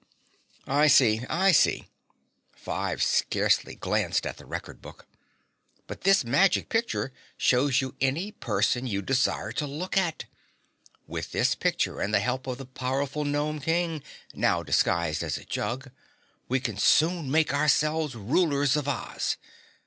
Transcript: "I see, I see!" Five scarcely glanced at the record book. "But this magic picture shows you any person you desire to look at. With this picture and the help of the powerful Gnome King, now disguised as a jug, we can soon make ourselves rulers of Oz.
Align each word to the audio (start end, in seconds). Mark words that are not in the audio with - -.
"I 0.65 0.87
see, 0.87 1.21
I 1.29 1.51
see!" 1.51 1.87
Five 2.55 3.03
scarcely 3.03 3.75
glanced 3.75 4.25
at 4.25 4.37
the 4.37 4.47
record 4.47 4.81
book. 4.81 5.05
"But 5.85 6.01
this 6.01 6.25
magic 6.25 6.69
picture 6.69 7.13
shows 7.37 7.81
you 7.81 7.93
any 8.01 8.31
person 8.31 8.87
you 8.87 9.03
desire 9.03 9.51
to 9.51 9.67
look 9.67 9.97
at. 9.99 10.25
With 11.05 11.33
this 11.33 11.53
picture 11.53 12.01
and 12.01 12.15
the 12.15 12.19
help 12.19 12.47
of 12.47 12.57
the 12.57 12.65
powerful 12.65 13.25
Gnome 13.25 13.59
King, 13.59 14.01
now 14.33 14.63
disguised 14.63 15.21
as 15.21 15.37
a 15.37 15.45
jug, 15.45 15.91
we 16.49 16.59
can 16.59 16.77
soon 16.77 17.29
make 17.29 17.53
ourselves 17.53 18.15
rulers 18.15 18.75
of 18.75 18.87
Oz. 18.87 19.37